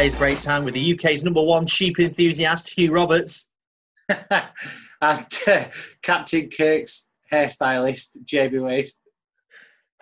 [0.00, 3.50] today's break time with the UK's number one sheep enthusiast, Hugh Roberts.
[4.08, 5.64] and uh,
[6.00, 8.90] Captain Kirk's hairstylist, JB Wade.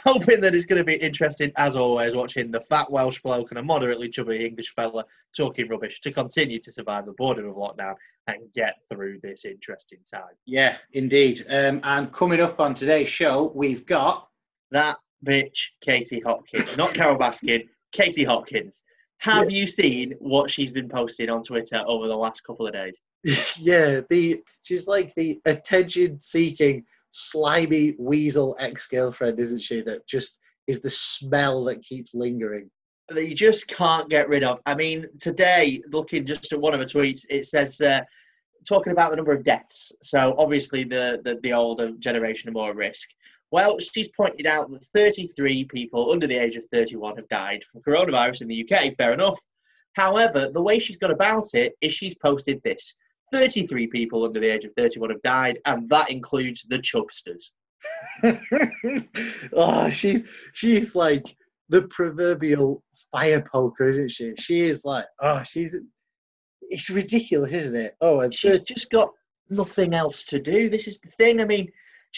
[0.04, 3.58] Hoping that it's going to be interesting, as always, watching the fat Welsh bloke and
[3.58, 5.04] a moderately chubby English fella
[5.36, 7.96] talking rubbish to continue to survive the boredom of lockdown
[8.28, 10.36] and get through this interesting time.
[10.46, 11.44] Yeah, indeed.
[11.50, 14.28] Um, and coming up on today's show, we've got
[14.70, 16.76] that bitch, Katie Hopkins.
[16.76, 18.84] Not Carole Baskin, Katie Hopkins.
[19.18, 19.58] Have yeah.
[19.58, 22.96] you seen what she's been posting on Twitter over the last couple of days?
[23.58, 29.82] yeah, the she's like the attention-seeking, slimy weasel ex-girlfriend, isn't she?
[29.82, 32.70] That just is the smell that keeps lingering.
[33.08, 34.60] That you just can't get rid of.
[34.66, 38.02] I mean, today, looking just at one of her tweets, it says uh,
[38.68, 39.90] talking about the number of deaths.
[40.02, 43.08] So obviously, the the, the older generation are more at risk.
[43.50, 47.82] Well, she's pointed out that 33 people under the age of 31 have died from
[47.82, 48.94] coronavirus in the UK.
[48.96, 49.38] Fair enough.
[49.94, 52.96] However, the way she's gone about it is she's posted this
[53.32, 57.52] 33 people under the age of 31 have died, and that includes the chubsters.
[59.52, 60.22] oh, she's
[60.54, 61.24] she's like
[61.68, 62.82] the proverbial
[63.12, 64.34] fire poker, isn't she?
[64.38, 65.76] She is like, oh, she's
[66.62, 67.96] it's ridiculous, isn't it?
[68.00, 69.10] Oh, and she's just got
[69.48, 70.68] nothing else to do.
[70.68, 71.40] This is the thing.
[71.40, 71.68] I mean,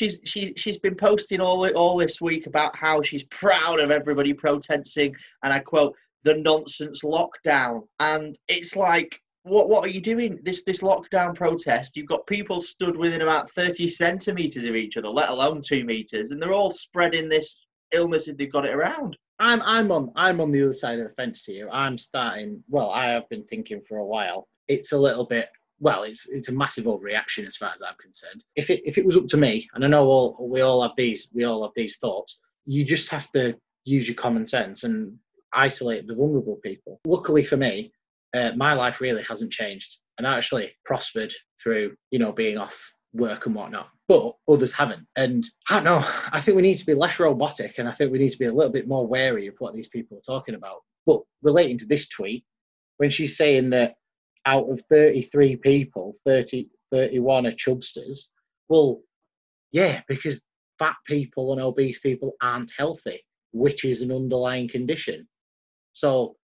[0.00, 4.32] she's she's she's been posting all all this week about how she's proud of everybody
[4.32, 9.20] protesting, and I quote the nonsense lockdown, and it's like.
[9.44, 10.38] What what are you doing?
[10.42, 11.96] This this lockdown protest.
[11.96, 16.30] You've got people stood within about thirty centimeters of each other, let alone two meters,
[16.30, 19.16] and they're all spreading this illness if they've got it around.
[19.38, 21.70] I'm I'm on I'm on the other side of the fence to you.
[21.70, 22.62] I'm starting.
[22.68, 24.46] Well, I have been thinking for a while.
[24.68, 25.48] It's a little bit
[25.80, 28.44] well, it's it's a massive overreaction as far as I'm concerned.
[28.54, 30.92] If it if it was up to me, and I know all we all have
[30.96, 35.18] these we all have these thoughts, you just have to use your common sense and
[35.52, 37.00] isolate the vulnerable people.
[37.06, 37.92] Luckily for me,
[38.34, 42.92] uh, my life really hasn't changed, and I actually prospered through you know being off
[43.14, 43.88] work and whatnot.
[44.06, 46.04] But others haven't, and I don't know.
[46.30, 48.46] I think we need to be less robotic, and I think we need to be
[48.46, 50.80] a little bit more wary of what these people are talking about.
[51.06, 52.44] But relating to this tweet,
[52.98, 53.94] when she's saying that
[54.46, 58.26] out of 33 people, 30, 31 are chubsters.
[58.68, 59.02] Well,
[59.72, 60.40] yeah, because
[60.78, 65.28] fat people and obese people aren't healthy, which is an underlying condition.
[65.92, 66.36] So,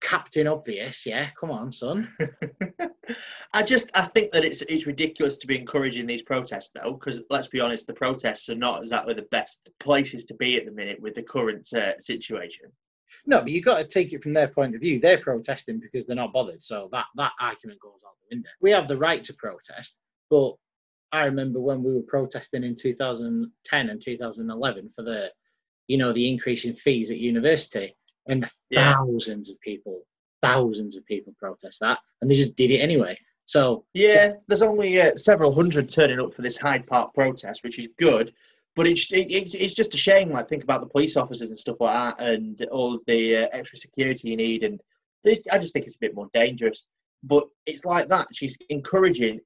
[0.00, 2.08] Captain Obvious, yeah, come on, son.
[3.52, 7.22] I just I think that it's it's ridiculous to be encouraging these protests though, because
[7.30, 10.72] let's be honest, the protests are not exactly the best places to be at the
[10.72, 12.70] minute with the current uh, situation.
[13.28, 14.98] No, but you've got to take it from their point of view.
[14.98, 16.62] They're protesting because they're not bothered.
[16.64, 18.48] So that that argument goes out the window.
[18.62, 19.98] We have the right to protest,
[20.30, 20.54] but
[21.12, 25.30] I remember when we were protesting in 2010 and 2011 for the,
[25.88, 27.94] you know, the increase in fees at university,
[28.26, 28.94] and yeah.
[28.94, 30.06] thousands of people,
[30.40, 33.18] thousands of people protest that, and they just did it anyway.
[33.44, 37.78] So yeah, there's only uh, several hundred turning up for this Hyde Park protest, which
[37.78, 38.32] is good.
[38.78, 40.30] But it's, it's it's just a shame.
[40.30, 43.76] Like think about the police officers and stuff like that, and all the uh, extra
[43.76, 44.62] security you need.
[44.62, 44.80] And
[45.24, 46.86] this, I just think it's a bit more dangerous.
[47.24, 48.28] But it's like that.
[48.32, 49.40] She's encouraging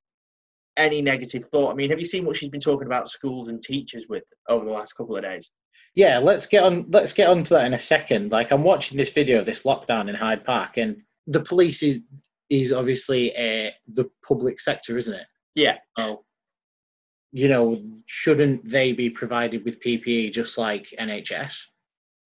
[0.76, 1.70] any negative thought.
[1.70, 4.66] I mean, have you seen what she's been talking about schools and teachers with over
[4.66, 5.50] the last couple of days?
[5.94, 6.84] Yeah, let's get on.
[6.90, 8.32] Let's get onto that in a second.
[8.32, 12.00] Like I'm watching this video of this lockdown in Hyde Park, and the police is
[12.50, 15.26] is obviously uh, the public sector, isn't it?
[15.54, 15.78] Yeah.
[15.96, 16.22] Oh,
[17.32, 21.54] you know, shouldn't they be provided with PPE just like NHS?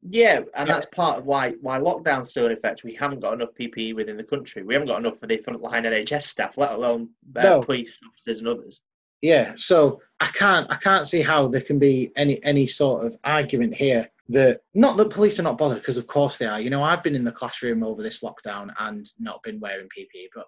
[0.09, 2.84] Yeah, and that's part of why why lockdown's still in effect.
[2.84, 4.62] We haven't got enough PPE within the country.
[4.62, 7.62] We haven't got enough for the frontline NHS staff, let alone uh, no.
[7.62, 8.83] police officers and others.
[9.22, 13.16] Yeah, so I can't I can't see how there can be any any sort of
[13.25, 16.60] argument here that not that police are not bothered because of course they are.
[16.60, 20.28] You know, I've been in the classroom over this lockdown and not been wearing PPE,
[20.34, 20.47] but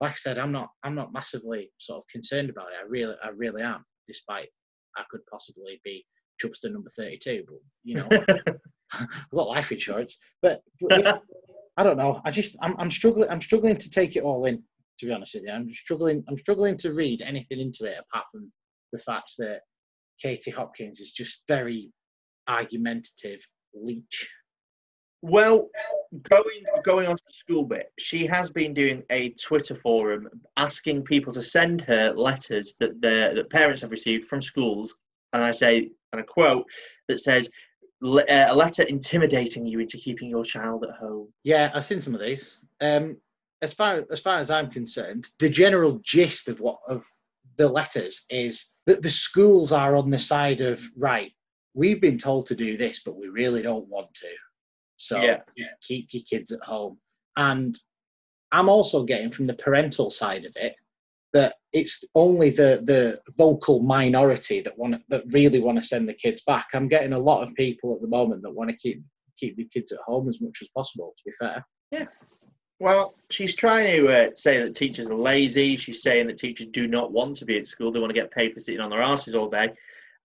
[0.00, 2.82] like I said, I'm not I'm not massively sort of concerned about it.
[2.82, 4.48] I really I really am despite
[4.96, 6.04] I could possibly be
[6.42, 7.44] Chubster number 32.
[7.46, 8.08] But, you know,
[8.92, 10.16] I've got life insurance.
[10.42, 11.18] But, but yeah,
[11.76, 12.20] I don't know.
[12.24, 13.28] I just, I'm, I'm struggling.
[13.30, 14.62] I'm struggling to take it all in,
[14.98, 15.52] to be honest with you.
[15.52, 16.24] I'm struggling.
[16.28, 18.50] I'm struggling to read anything into it apart from
[18.92, 19.60] the fact that
[20.20, 21.92] Katie Hopkins is just very
[22.48, 23.40] argumentative
[23.74, 24.28] leech
[25.22, 25.68] well,
[26.22, 31.02] going going on to the school bit, she has been doing a Twitter forum asking
[31.04, 34.96] people to send her letters that the that parents have received from schools,
[35.32, 36.64] and I say, and I quote,
[37.08, 37.50] that says,
[38.04, 42.14] uh, "A letter intimidating you into keeping your child at home." Yeah, I've seen some
[42.14, 42.60] of these.
[42.80, 43.16] Um,
[43.62, 47.04] as far as far as I'm concerned, the general gist of what of
[47.56, 51.32] the letters is that the schools are on the side of right.
[51.74, 54.28] We've been told to do this, but we really don't want to
[54.98, 55.38] so yeah.
[55.82, 56.98] keep your kids at home.
[57.36, 57.78] And
[58.52, 60.74] I'm also getting from the parental side of it
[61.32, 66.14] that it's only the the vocal minority that want that really want to send the
[66.14, 66.66] kids back.
[66.72, 69.02] I'm getting a lot of people at the moment that want to keep
[69.38, 71.14] keep the kids at home as much as possible.
[71.16, 72.06] To be fair, yeah.
[72.80, 75.76] Well, she's trying to uh, say that teachers are lazy.
[75.76, 77.90] She's saying that teachers do not want to be at school.
[77.90, 79.74] They want to get paid for sitting on their asses all day,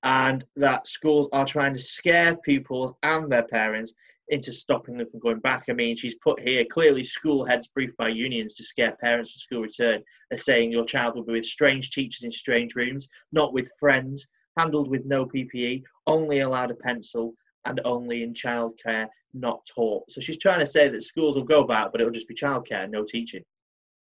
[0.03, 3.93] and that schools are trying to scare pupils and their parents
[4.29, 5.65] into stopping them from going back.
[5.69, 9.39] I mean, she's put here clearly school heads briefed by unions to scare parents for
[9.39, 13.53] school return are saying your child will be with strange teachers in strange rooms, not
[13.53, 14.27] with friends,
[14.57, 17.33] handled with no PPE, only allowed a pencil,
[17.65, 20.09] and only in childcare, not taught.
[20.11, 22.89] So she's trying to say that schools will go back, but it'll just be childcare,
[22.89, 23.43] no teaching.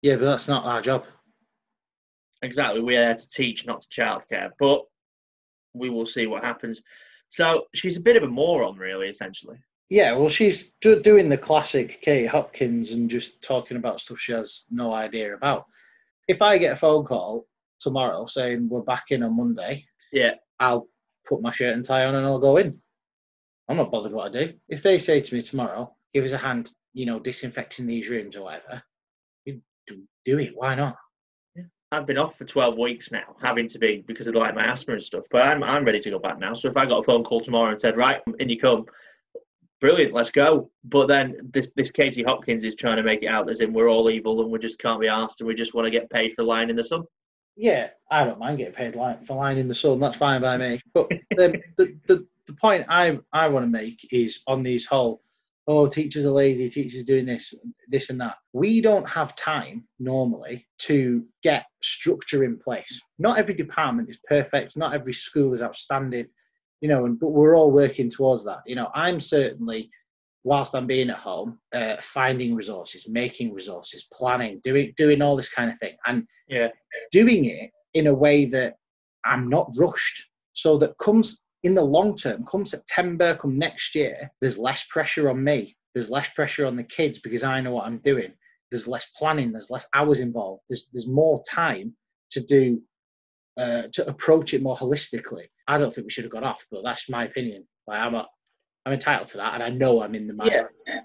[0.03, 1.05] Yeah, but that's not our job.
[2.43, 2.81] Exactly.
[2.81, 4.51] We're there to teach, not to childcare.
[4.59, 4.83] But
[5.75, 6.83] we will see what happens.
[7.29, 9.59] So she's a bit of a moron, really, essentially.
[9.93, 14.33] Yeah, well, she's do- doing the classic Kate Hopkins and just talking about stuff she
[14.33, 15.67] has no idea about.
[16.29, 17.47] If I get a phone call
[17.79, 20.89] tomorrow saying we're back in on Monday, yeah, I'll
[21.29, 22.81] put my shirt and tie on and I'll go in.
[23.69, 24.55] I'm not bothered what I do.
[24.67, 28.35] If they say to me tomorrow, give us a hand, you know, disinfecting these rooms
[28.35, 28.83] or whatever,
[30.25, 30.53] do it.
[30.55, 30.97] Why not?
[31.55, 31.65] Yeah.
[31.91, 34.95] I've been off for 12 weeks now, having to be because of like my asthma
[34.95, 35.27] and stuff.
[35.31, 36.55] But I'm I'm ready to go back now.
[36.55, 38.87] So if I got a phone call tomorrow and said, right, in you come,
[39.83, 40.71] brilliant, let's go.
[40.85, 43.91] But then this this Katie Hopkins is trying to make it out as in we're
[43.91, 46.33] all evil and we just can't be asked and we just want to get paid
[46.33, 47.03] for lying in the sun.
[47.57, 50.01] Yeah, I don't mind getting paid for lying in the sun.
[50.01, 50.81] That's fine by me.
[50.95, 55.21] But the, the, the, the point I I want to make is on these whole
[55.67, 57.53] oh teachers are lazy, teachers doing this
[57.89, 58.37] this and that.
[58.53, 63.01] We don't have time normally to get structure in place.
[63.19, 64.77] Not every department is perfect.
[64.77, 66.29] Not every school is outstanding
[66.83, 68.61] you know, and but we're all working towards that.
[68.67, 69.89] You know, I'm certainly,
[70.43, 75.49] whilst I'm being at home, uh, finding resources, making resources, planning, doing doing all this
[75.49, 76.69] kind of thing, and yeah,
[77.13, 78.75] doing it in a way that
[79.25, 84.33] I'm not rushed, so that comes in the long term, come September, come next year,
[84.41, 85.77] there's less pressure on me.
[85.95, 88.33] There's less pressure on the kids because I know what I'm doing.
[88.73, 89.53] There's less planning.
[89.53, 90.63] There's less hours involved.
[90.69, 91.95] There's there's more time
[92.33, 92.83] to do
[93.57, 95.47] uh, to approach it more holistically.
[95.67, 97.67] I don't think we should have gone off, but that's my opinion.
[97.87, 98.27] Like I'm, a,
[98.87, 100.75] I'm entitled to that, and I know I'm in the minority.
[100.87, 101.01] Yeah.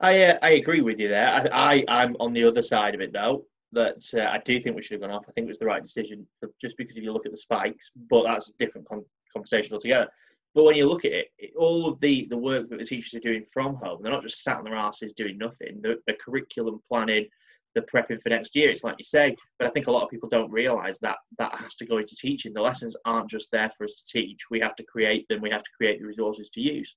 [0.00, 1.28] I uh, I agree with you there.
[1.52, 3.44] I, I am on the other side of it though.
[3.72, 5.24] That uh, I do think we should have gone off.
[5.28, 6.26] I think it was the right decision,
[6.60, 10.08] just because if you look at the spikes, but that's a different con- conversation altogether.
[10.54, 13.14] But when you look at it, it, all of the, the work that the teachers
[13.14, 15.80] are doing from home, they're not just sat on their asses doing nothing.
[15.82, 17.26] The, the curriculum planning,
[17.74, 18.70] the prepping for next year.
[18.70, 21.54] It's like you say, but I think a lot of people don't realise that that
[21.56, 22.52] has to go into teaching.
[22.52, 24.40] The lessons aren't just there for us to teach.
[24.50, 25.40] We have to create them.
[25.40, 26.94] We have to create the resources to use.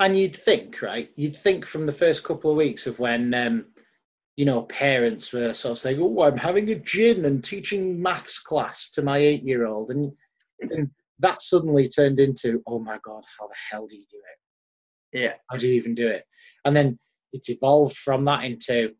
[0.00, 1.10] And you'd think, right?
[1.16, 3.66] You'd think from the first couple of weeks of when, um,
[4.36, 8.38] you know, parents were sort of saying, "Oh, I'm having a gin and teaching maths
[8.38, 10.12] class to my eight-year-old," and,
[10.60, 15.20] and that suddenly turned into, "Oh my God, how the hell do you do it?
[15.20, 16.24] Yeah, how do you even do it?"
[16.64, 16.96] And then
[17.32, 18.94] it's evolved from that into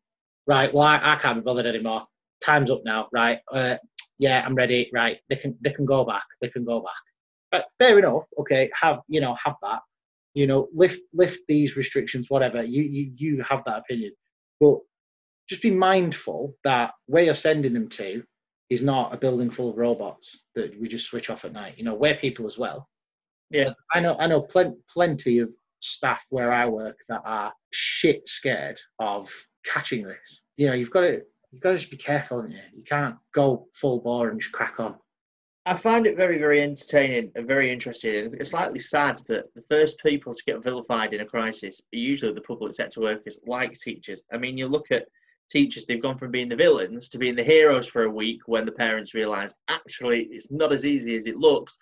[0.48, 2.06] right, well, I, I can't be bothered anymore.
[2.44, 3.38] Time's up now, right?
[3.52, 3.76] Uh,
[4.18, 4.90] yeah, I'm ready.
[4.92, 6.24] Right, they can they can go back.
[6.40, 6.92] They can go back.
[7.52, 8.26] But fair enough.
[8.40, 9.80] Okay, have you know have that.
[10.34, 12.62] You know, lift lift these restrictions, whatever.
[12.62, 14.12] You you you have that opinion,
[14.60, 14.78] but
[15.48, 18.22] just be mindful that where you're sending them to
[18.70, 21.74] is not a building full of robots that we just switch off at night.
[21.78, 22.88] You know, we're people as well.
[23.50, 24.16] Yeah, I know.
[24.18, 25.50] I know plen- plenty of
[25.80, 29.30] staff where I work that are shit scared of
[29.68, 30.42] catching this.
[30.56, 31.22] You know, you've got to
[31.52, 32.58] you've got to just be careful, you?
[32.74, 34.96] you can't go full bore and just crack on.
[35.66, 38.14] I find it very, very entertaining and very interesting.
[38.14, 41.98] And It's slightly sad that the first people to get vilified in a crisis are
[41.98, 44.22] usually the public sector workers, like teachers.
[44.32, 45.08] I mean, you look at
[45.50, 48.64] teachers, they've gone from being the villains to being the heroes for a week when
[48.64, 51.76] the parents realise actually it's not as easy as it looks.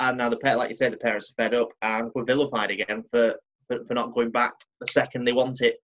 [0.00, 3.04] And now the like you said, the parents are fed up and were vilified again
[3.10, 3.34] for,
[3.66, 5.76] for, for not going back the second they want it.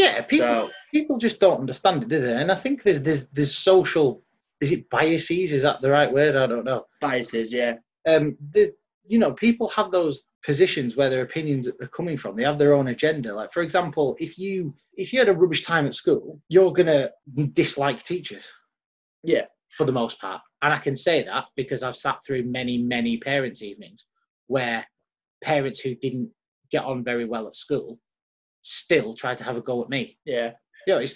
[0.00, 2.34] Yeah, people so, people just don't understand it, do they?
[2.34, 4.22] And I think there's there's there's social
[4.62, 5.52] is it biases?
[5.52, 6.36] Is that the right word?
[6.36, 6.86] I don't know.
[7.02, 7.76] Biases, yeah.
[8.06, 8.72] Um, the,
[9.06, 12.34] you know, people have those positions where their opinions are coming from.
[12.34, 13.34] They have their own agenda.
[13.34, 17.10] Like, for example, if you if you had a rubbish time at school, you're gonna
[17.52, 18.48] dislike teachers.
[19.22, 19.44] Yeah,
[19.76, 23.18] for the most part, and I can say that because I've sat through many many
[23.18, 24.06] parents' evenings
[24.46, 24.86] where
[25.44, 26.30] parents who didn't
[26.70, 27.98] get on very well at school
[28.62, 30.18] still tried to have a go at me.
[30.24, 30.52] Yeah.
[30.86, 31.06] You know,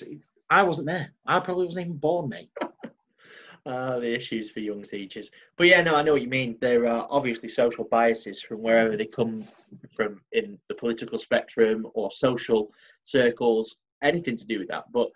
[0.50, 1.12] I wasn't there.
[1.26, 2.50] I probably wasn't even born, mate.
[3.66, 5.30] Uh, the issues for young teachers.
[5.56, 6.56] But yeah, no, I know what you mean.
[6.60, 9.44] There are obviously social biases from wherever they come
[9.96, 12.72] from in the political spectrum or social
[13.04, 14.84] circles, anything to do with that.
[14.92, 15.10] But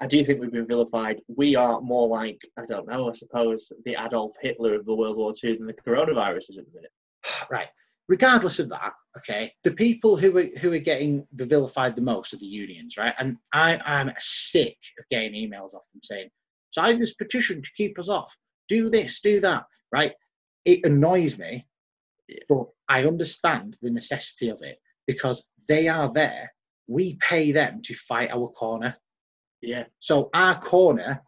[0.00, 1.22] I do think we've been vilified.
[1.28, 5.16] We are more like, I don't know, I suppose, the Adolf Hitler of the World
[5.16, 6.92] War II than the coronavirus is at the minute.
[7.50, 7.68] right.
[8.08, 12.34] Regardless of that, okay, the people who are who are getting the vilified the most
[12.34, 13.14] are the unions, right?
[13.18, 16.28] And I, I'm sick of getting emails off them saying,
[16.70, 18.36] sign this petition to keep us off.
[18.68, 20.12] Do this, do that, right?
[20.64, 21.66] It annoys me,
[22.28, 22.40] Yeah.
[22.48, 26.52] but I understand the necessity of it because they are there.
[26.86, 28.96] We pay them to fight our corner.
[29.62, 29.84] Yeah.
[30.00, 31.22] So our corner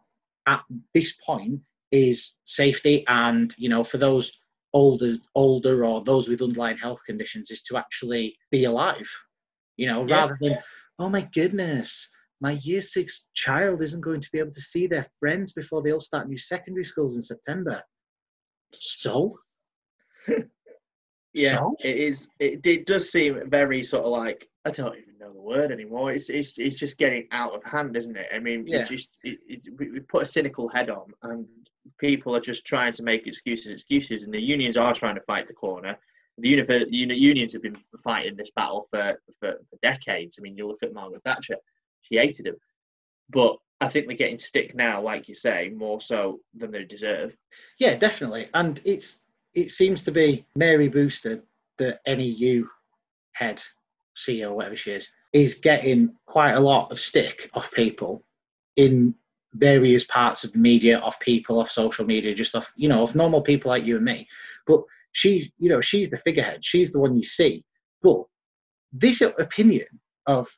[0.45, 4.31] at this point is safety, and you know, for those
[4.73, 9.09] older, older or those with underlying health conditions, is to actually be alive.
[9.77, 10.21] You know, Yeah.
[10.21, 10.57] rather than
[10.99, 12.09] oh my goodness,
[12.41, 15.91] my year six child isn't going to be able to see their friends before they
[15.91, 17.81] all start new secondary schools in September.
[18.79, 19.37] So,
[21.37, 21.75] Yeah, So?
[21.83, 22.29] it is.
[22.39, 26.11] It, it does seem very sort of like I don't even know the word anymore.
[26.11, 28.27] It's it's it's just getting out of hand, isn't it?
[28.33, 28.79] I mean, Yeah.
[28.79, 29.39] it's just it,
[29.77, 31.45] we, put a cynical head on, and
[31.99, 35.47] people are just trying to make excuses, excuses, and the unions are trying to fight
[35.47, 35.97] the corner.
[36.39, 40.37] The univer- uni- unions have been fighting this battle for, for for decades.
[40.37, 41.57] I mean, you look at Margaret Thatcher;
[42.01, 42.57] she hated them,
[43.29, 47.37] but I think they're getting stick now, like you say, more so than they deserve.
[47.79, 48.49] yeah, definitely.
[48.55, 49.17] And it's
[49.53, 51.41] it seems to be Mary Bousted,
[51.77, 52.67] the NEU
[53.33, 53.61] head
[54.15, 58.23] CEO, whatever she is, is getting quite a lot of stick off people
[58.75, 59.13] in
[59.53, 63.15] various parts of the media, off people, off social media, just off you know, off
[63.15, 64.27] normal people like you and me.
[64.65, 66.63] But she's you know she's the figurehead.
[66.63, 67.63] She's the one you see.
[68.01, 68.23] But
[68.91, 69.87] this opinion
[70.27, 70.49] of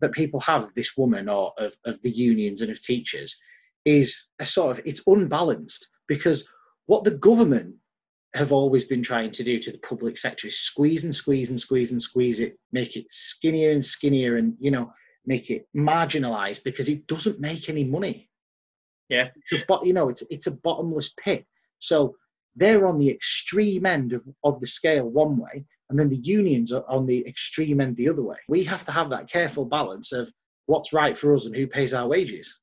[0.00, 3.36] that people have of this woman or of, of the unions and of teachers
[3.84, 6.44] is a sort of it's unbalanced because
[6.86, 7.74] what the government
[8.34, 11.60] have always been trying to do to the public sector is squeeze and squeeze and
[11.60, 14.92] squeeze and squeeze it, make it skinnier and skinnier, and you know,
[15.26, 18.28] make it marginalized because it doesn't make any money.
[19.08, 19.28] Yeah.
[19.68, 21.44] but you know, it's it's a bottomless pit.
[21.80, 22.16] So
[22.56, 26.72] they're on the extreme end of, of the scale one way, and then the unions
[26.72, 28.38] are on the extreme end the other way.
[28.48, 30.28] We have to have that careful balance of
[30.66, 32.56] what's right for us and who pays our wages.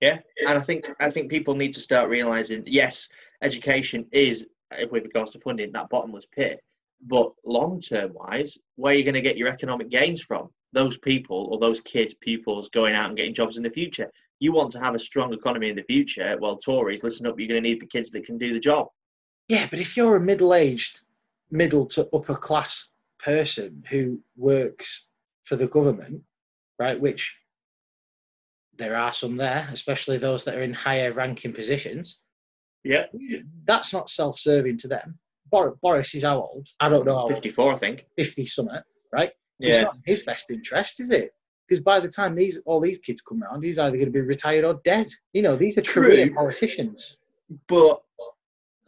[0.00, 3.08] Yeah, and I think I think people need to start realizing yes,
[3.42, 4.48] education is
[4.90, 6.60] with regards to funding that bottomless pit,
[7.06, 10.48] but long term wise, where are you going to get your economic gains from?
[10.72, 14.10] Those people or those kids, pupils going out and getting jobs in the future.
[14.40, 16.36] You want to have a strong economy in the future.
[16.40, 17.38] Well, Tories, listen up.
[17.38, 18.88] You're going to need the kids that can do the job.
[19.48, 21.00] Yeah, but if you're a middle-aged,
[21.50, 25.06] middle to upper class person who works
[25.44, 26.22] for the government,
[26.78, 27.34] right, which
[28.76, 32.18] there are some there, especially those that are in higher ranking positions,
[32.84, 33.06] Yeah,
[33.64, 35.18] that's not self-serving to them.
[35.50, 36.66] Bor- Boris is how old?
[36.80, 37.14] I don't know.
[37.14, 37.32] how old.
[37.32, 38.06] fifty-four, I think.
[38.16, 38.78] 50 something,
[39.12, 39.30] right?
[39.58, 39.68] Yeah.
[39.70, 41.32] It's not in his best interest, is it?
[41.68, 44.20] Because by the time these all these kids come around, he's either going to be
[44.20, 45.08] retired or dead.
[45.32, 46.04] You know, these are True.
[46.04, 47.16] career politicians.
[47.68, 48.02] but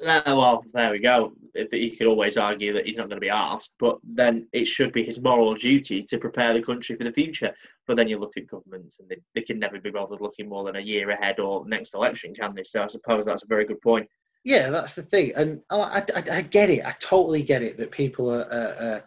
[0.04, 1.32] uh, well, there we go.
[1.54, 4.66] If- He could always argue that he's not going to be asked, but then it
[4.66, 7.52] should be his moral duty to prepare the country for the future.
[7.88, 10.62] But then you look at governments, and they, they can never be bothered looking more
[10.62, 12.62] than a year ahead or next election, can they?
[12.64, 14.06] So I suppose that's a very good point.
[14.44, 16.84] Yeah, that's the thing, and I, I, I get it.
[16.86, 19.00] I totally get it that people are, uh, uh,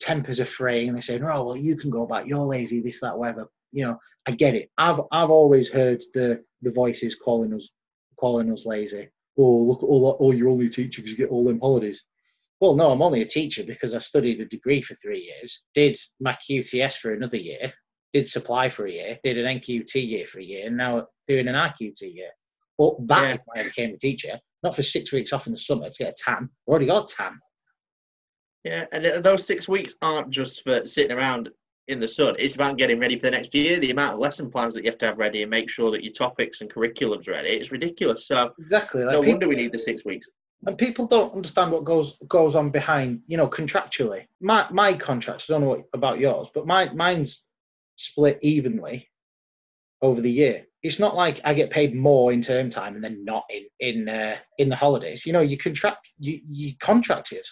[0.00, 2.26] tempers are fraying and they're saying, "Oh, well, you can go back.
[2.26, 2.80] You're lazy.
[2.80, 4.70] This, that, whatever." You know, I get it.
[4.78, 7.70] I've I've always heard the the voices calling us
[8.16, 9.08] calling us lazy.
[9.38, 10.22] Oh, look at all that.
[10.22, 12.04] Oh, you're only a teacher because you get all them holidays.
[12.60, 15.98] Well, no, I'm only a teacher because I studied a degree for three years, did
[16.20, 17.72] my QTS for another year,
[18.12, 21.48] did supply for a year, did an NQT year for a year, and now doing
[21.48, 22.30] an RQT year.
[22.78, 23.44] But that is Yeah.
[23.46, 26.12] why I became a teacher, not for six weeks off in the summer to get
[26.18, 26.48] a tan.
[26.66, 27.38] I already got a tan.
[28.64, 31.50] Yeah, and those six weeks aren't just for sitting around
[31.88, 32.34] in the sun.
[32.38, 33.78] It's about getting ready for the next year.
[33.78, 36.02] The amount of lesson plans that you have to have ready and make sure that
[36.02, 37.50] your topics and curriculums ready.
[37.50, 38.26] It's ridiculous.
[38.26, 39.04] So Exactly.
[39.04, 40.28] Like no people, wonder we need the six weeks.
[40.66, 44.24] and people don't understand what goes goes on behind, you know, contractually.
[44.40, 47.44] My my contract, I don't know what, about yours, but my mine's
[47.96, 49.08] split evenly
[50.02, 50.66] over the year.
[50.82, 54.08] It's not like I get paid more in term time and then not in in
[54.08, 55.26] uh, in the holidays.
[55.26, 57.44] You know, you contract you you contracted.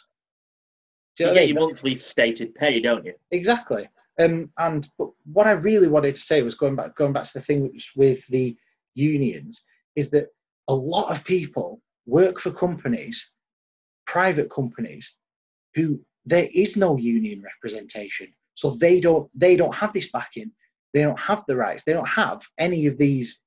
[1.17, 3.15] Do You what get your monthly stated pay, don't you?
[3.31, 3.89] Exactly.
[4.21, 7.35] Um, and but what I really wanted to say was going back going back to
[7.35, 8.57] the thing which, with the
[8.95, 9.61] unions
[9.97, 10.29] is that
[10.69, 13.31] a lot of people work for companies,
[14.07, 15.15] private companies,
[15.75, 20.50] who there is no union representation, so they don't they don't have this backing,
[20.92, 23.40] they don't have the rights, they don't have any of these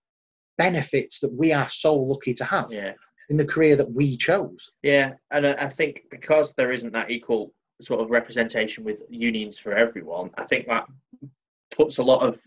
[0.58, 2.94] benefits that we are so lucky to have Yeah.
[3.30, 4.72] in the career that we chose.
[4.84, 9.74] Yeah, and I think because there isn't that equal sort of representation with unions for
[9.74, 10.88] everyone, I think that
[11.72, 12.42] puts a lot of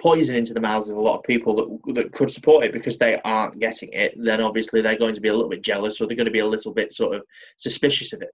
[0.00, 2.96] poison into the mouths of a lot of people that that could support it because
[2.96, 6.06] they aren't getting it, then obviously they're going to be a little bit jealous or
[6.06, 7.22] they're going to be a little bit sort of
[7.56, 8.30] suspicious of it.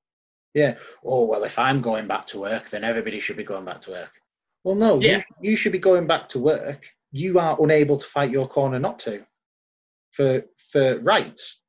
[0.55, 0.77] Yeah.
[1.05, 3.91] Oh well, if I'm going back to work, then everybody should be going back to
[3.91, 4.11] work.
[4.65, 5.01] Well, no.
[5.01, 5.23] Yeah.
[5.41, 6.87] You, you should be going back to work.
[7.13, 9.25] You are unable to fight your corner not to.
[10.13, 11.61] For for rights.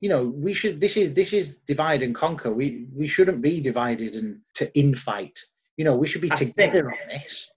[0.00, 0.80] You know, we should.
[0.80, 2.52] This is this is divide and conquer.
[2.52, 5.38] We we shouldn't be divided and to infight.
[5.76, 7.50] You know, we should be I together on this.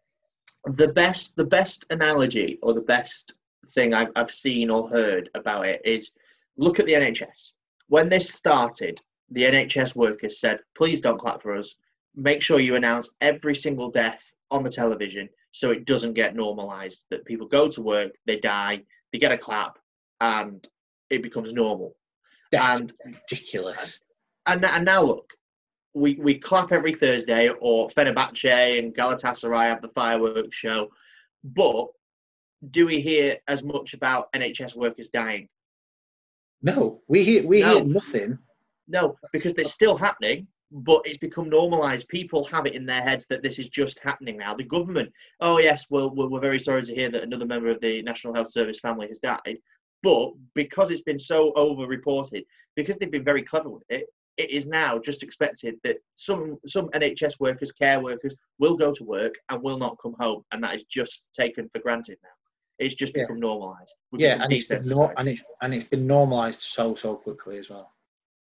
[0.66, 3.34] the best the best analogy or the best
[3.74, 6.12] thing I've, I've seen or heard about it is
[6.58, 7.54] look at the NHS.
[7.88, 11.76] When this started, the NHS workers said, please don't clap for us.
[12.16, 17.06] Make sure you announce every single death on the television so it doesn't get normalized.
[17.12, 19.78] That people go to work, they die, they get a clap,
[20.22, 20.68] and
[21.10, 21.96] it becomes normal.
[22.52, 24.00] That's And ridiculous.
[24.48, 25.32] and, and now look,
[25.94, 30.90] we, we clap every Thursday, or Fenerbahce and Galatasaray have the fireworks show,
[31.44, 31.88] but
[32.72, 35.48] do we hear as much about NHS workers dying?
[36.62, 38.38] No, we hear we hear nothing.
[38.90, 42.08] No, because they're still happening, but it's become normalised.
[42.08, 44.56] People have it in their heads that this is just happening now.
[44.56, 47.80] The government, oh yes, well, we're, we're very sorry to hear that another member of
[47.82, 49.58] the National Health Service family has died,
[50.04, 52.44] but because it's been so over-reported,
[52.76, 56.90] because they've been very clever with it, it is now just expected that some some
[56.90, 60.76] NHS workers, care workers, will go to work and will not come home, and that
[60.76, 62.30] is just taken for granted now.
[62.80, 63.24] It's just Yeah.
[63.24, 63.94] become normalised.
[64.14, 67.92] Yeah, and it's been and it's and it's been normalised so so quickly as well.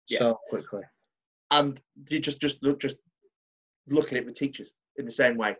[0.07, 0.19] Yeah.
[0.19, 0.83] So quickly.
[1.51, 2.97] and you just just look just
[3.87, 5.55] look at it with teachers in the same way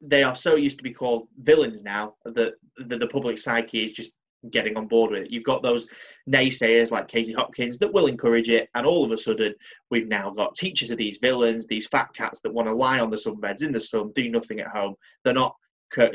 [0.00, 3.92] they are so used to be called villains now that the, the public psyche is
[3.92, 4.12] just
[4.50, 5.86] getting on board with it you've got those
[6.28, 9.54] naysayers like Katie Hopkins that will encourage it and all of a sudden
[9.90, 13.10] we've now got teachers of these villains these fat cats that want to lie on
[13.10, 15.54] the sunbeds in the sun do nothing at home they're not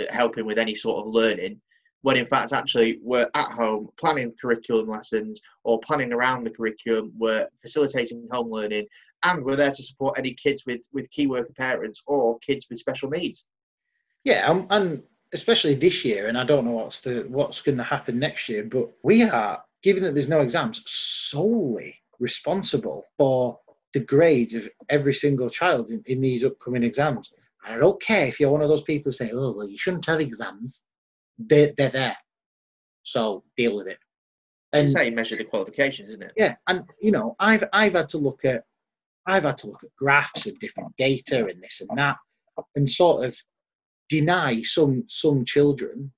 [0.10, 1.62] helping with any sort of learning
[2.02, 7.12] when in fact actually we're at home planning curriculum lessons or planning around the curriculum
[7.18, 8.86] we're facilitating home learning
[9.24, 12.80] and we're there to support any kids with with key worker parents or kids with
[12.80, 13.46] special needs
[14.24, 17.84] Yeah, um, and especially this year, and I don't know what's the what's going to
[17.84, 23.60] happen next year, but we are, given that there's no exams, solely responsible for
[23.94, 27.32] the grades of every single child in, in these upcoming exams.
[27.66, 29.78] And I don't care if you're one of those people who say, "Oh, well, you
[29.78, 30.84] shouldn't have exams."
[31.38, 32.18] They're they're there,
[33.04, 34.00] so deal with it.
[34.74, 37.94] And it's how you measure the qualifications isn't it yeah, and you know, I've I've
[37.94, 38.64] had to look at
[39.26, 42.18] I've had to look at graphs and different data and this and that,
[42.76, 43.38] and sort of
[44.10, 46.12] deny some some children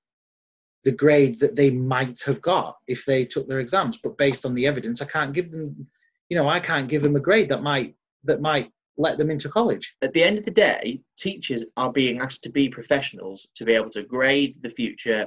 [0.84, 3.98] the grade that they might have got if they took their exams.
[4.02, 5.86] But based on the evidence, I can't give them,
[6.28, 8.70] you know, I can't give them a grade that might that might
[9.00, 9.96] let them into college.
[10.02, 13.72] at the end of the day teachers are being asked to be professionals to be
[13.72, 15.26] able to grade the future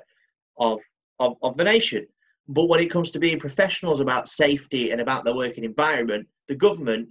[0.57, 0.79] of
[1.19, 2.05] of, of the nation
[2.47, 6.55] but when it comes to being professionals about safety and about their working environment the
[6.55, 7.07] government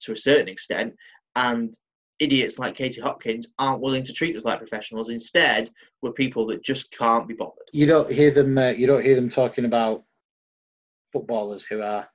[0.00, 0.94] to a certain extent
[1.36, 1.76] and
[2.20, 5.70] idiots like Katie Hopkins aren't willing to treat us like professionals instead
[6.02, 8.56] we're people that just can't be bothered You don't hear them.
[8.58, 10.04] Uh, you don't hear them talking about
[11.12, 12.08] footballers who are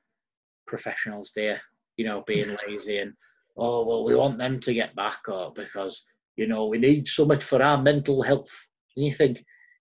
[0.68, 1.32] professionals.
[1.36, 1.62] There,
[1.98, 3.14] you know, being lazy and
[3.58, 6.04] oh well, we want them to get back up because
[6.36, 8.52] you know we need so much for our mental health.
[8.96, 9.38] And you think,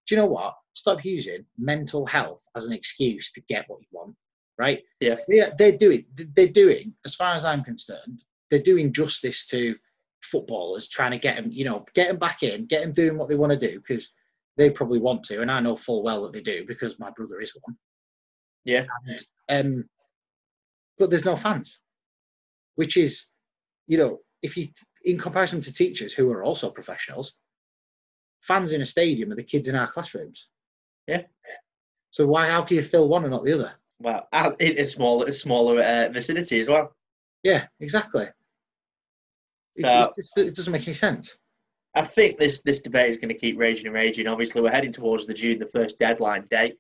[0.06, 0.54] do you know what?
[0.74, 4.14] Stop using mental health as an excuse to get what you want.
[4.58, 4.82] Right?
[5.00, 5.16] Yeah.
[5.28, 6.04] They, they're doing.
[6.14, 9.74] They're doing, as far as I'm concerned, they're doing justice to
[10.22, 13.28] footballers, trying to get them, you know, get them back in, get them doing what
[13.28, 14.08] they want to do because
[14.56, 17.40] they probably want to, and I know full well that they do because my brother
[17.40, 17.76] is one.
[18.64, 18.84] Yeah.
[19.48, 19.84] And, um,
[20.98, 21.78] but there's no fans,
[22.76, 23.24] which is,
[23.86, 24.68] you know, if you
[25.04, 27.34] in comparison to teachers who are also professionals,
[28.40, 30.48] fans in a stadium are the kids in our classrooms.
[31.06, 31.22] Yeah.
[32.10, 32.48] So why?
[32.48, 33.72] How can you fill one and not the other?
[34.02, 36.94] well a smaller a smaller uh, vicinity as well
[37.42, 38.26] Yeah, exactly.
[39.80, 41.38] So- it doesn't make any sense.
[41.94, 44.26] I think this this debate is going to keep raging and raging.
[44.26, 46.78] Obviously, we're heading towards the June the first deadline date,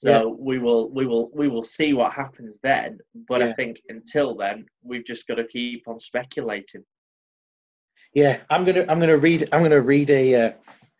[0.00, 0.24] so Yeah.
[0.24, 2.98] we will we will we will see what happens then.
[3.28, 6.84] But I think until then, we've just got to keep on speculating.
[8.12, 10.52] Yeah, I'm gonna I'm gonna read I'm gonna read a uh,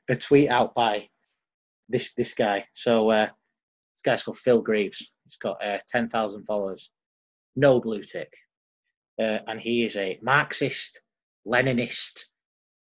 [0.09, 1.09] a tweet out by
[1.89, 2.67] this this guy.
[2.75, 3.27] So uh,
[3.95, 4.99] this guy's called Phil Greaves.
[5.25, 6.91] He's got uh, ten thousand followers,
[7.57, 8.33] no blue tick,
[9.21, 11.01] uh, and he is a Marxist,
[11.47, 12.25] Leninist,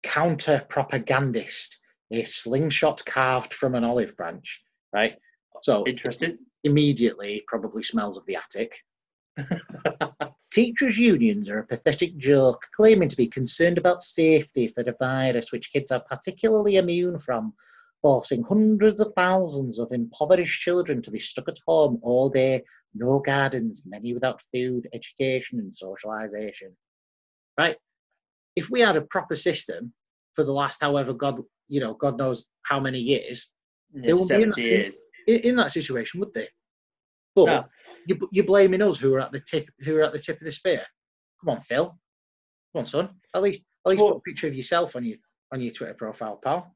[0.03, 1.79] counter propagandist,
[2.13, 4.63] a slingshot carved from an olive branch.
[4.93, 5.17] Right.
[5.63, 6.39] So Interested?
[6.65, 8.85] immediately probably smells of the attic.
[10.53, 15.53] Teachers' unions are a pathetic joke, claiming to be concerned about safety for the virus,
[15.53, 17.53] which kids are particularly immune from,
[18.01, 22.63] forcing hundreds of thousands of impoverished children to be stuck at home all day,
[22.95, 26.73] no gardens, many without food, education, and socialisation.
[27.59, 27.77] Right?
[28.57, 29.93] If we had a proper system
[30.33, 33.49] for the last however God, you know, God knows how many years,
[33.93, 34.97] Yeah, won't be in- 70 years.
[35.29, 36.49] In, that situation, would they?
[37.35, 37.65] But No.
[38.07, 40.45] you, you're blaming us who are at the tip, who are at the tip of
[40.45, 40.85] the spear.
[41.41, 41.87] Come on, Phil.
[42.73, 43.11] Come on, son.
[43.35, 45.19] At least, at least Well- put a picture of yourself on your
[45.51, 46.75] on your Twitter profile, pal.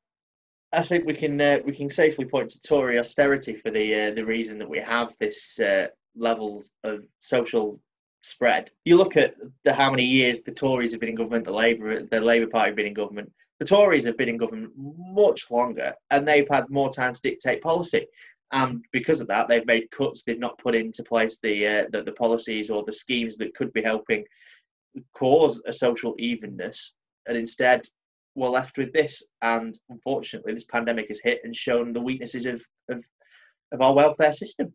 [0.72, 4.10] I think we can uh, we can safely point to Tory austerity for the uh,
[4.12, 7.78] the reason that we have this uh, levels of social
[8.22, 8.70] spread.
[8.86, 9.34] You look at
[9.64, 12.70] the how many years the Tories have been in government, the Labour the Labour Party
[12.70, 13.30] have been in government.
[13.60, 17.60] The Tories have been in government much longer, and they've had more time to dictate
[17.60, 18.06] policy.
[18.52, 20.22] And because of that, they've made cuts.
[20.22, 23.72] They've not put into place the uh, the, the policies or the schemes that could
[23.72, 24.24] be helping
[25.14, 26.94] cause a social evenness,
[27.26, 27.88] and instead
[28.34, 29.22] we're left with this.
[29.40, 33.02] And unfortunately, this pandemic has hit and shown the weaknesses of of,
[33.72, 34.72] of our welfare system.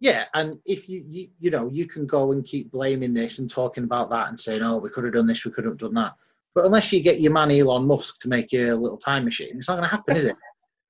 [0.00, 3.50] Yeah, and if you, you you know you can go and keep blaming this and
[3.50, 5.94] talking about that and saying, oh, we could have done this, we could have done
[5.94, 6.14] that.
[6.54, 9.56] But unless you get your man Elon Musk to make you a little time machine,
[9.56, 10.36] it's not going to happen, is it?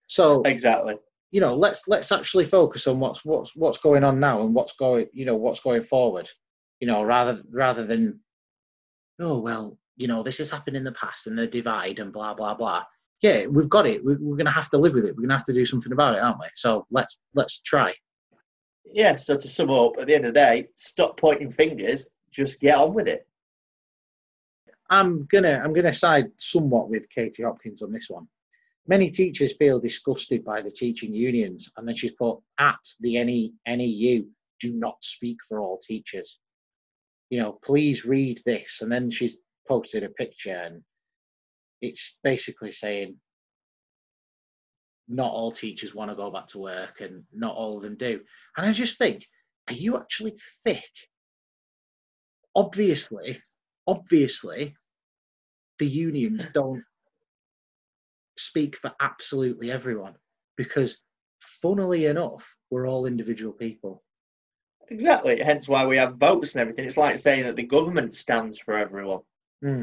[0.06, 0.96] So Exactly.
[1.30, 4.74] You know, let's let's actually focus on what's what's what's going on now and what's
[4.74, 6.28] going you know what's going forward.
[6.80, 8.20] You know, rather rather than
[9.20, 12.34] oh well, you know, this has happened in the past and the divide and blah
[12.34, 12.84] blah blah.
[13.20, 14.04] Yeah, we've got it.
[14.04, 15.08] We, we're going to have to live with it.
[15.16, 16.46] We're going to have to do something about it, aren't we?
[16.54, 17.92] So let's let's try.
[18.84, 19.16] Yeah.
[19.16, 22.08] So to sum up, at the end of the day, stop pointing fingers.
[22.30, 23.26] Just get on with it.
[24.90, 28.26] I'm gonna I'm gonna side somewhat with Katie Hopkins on this one.
[28.88, 33.52] Many teachers feel disgusted by the teaching unions, and then she's put at the NE,
[33.66, 34.24] NEU,
[34.60, 36.40] do not speak for all teachers.
[37.28, 39.36] You know, please read this, and then she's
[39.68, 40.82] posted a picture, and
[41.82, 43.16] it's basically saying
[45.06, 48.20] not all teachers want to go back to work, and not all of them do.
[48.56, 49.26] And I just think,
[49.68, 50.90] are you actually thick?
[52.54, 53.42] Obviously,
[53.86, 54.74] obviously
[55.78, 56.82] the unions don't
[58.38, 60.14] speak for absolutely everyone
[60.56, 60.98] because
[61.40, 64.02] funnily enough we're all individual people
[64.90, 65.38] Exactly.
[65.38, 66.86] Hence why we have votes and everything.
[66.86, 69.20] It's like saying that the government stands for everyone.
[69.62, 69.82] Hmm.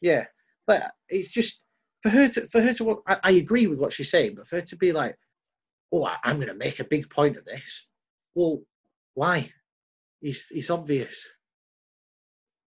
[0.00, 0.24] yeah
[0.66, 1.60] but it's just
[2.02, 4.56] for her to for her to I, I agree with what she's saying but for
[4.56, 5.18] her to be like
[5.92, 7.86] oh I, i'm going to make a big point of this
[8.34, 8.62] well
[9.12, 9.52] why
[10.22, 11.28] it's it's obvious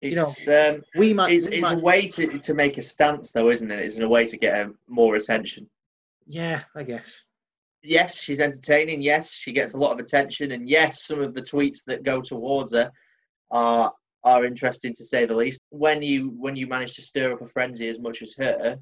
[0.02, 2.82] You know, It's um, we might, it's, we it's a way to to make a
[2.82, 3.80] stance, though, isn't it?
[3.80, 5.70] It's a way to get um, more attention.
[6.28, 7.22] yeah i guess
[7.84, 9.02] yes, she's entertaining.
[9.02, 12.22] Yes, she gets a lot of attention, and yes, some of the tweets that go
[12.22, 12.92] towards her
[13.52, 15.60] are are interesting to say the least.
[15.70, 18.78] When you when you manage to stir up a frenzy as much as her,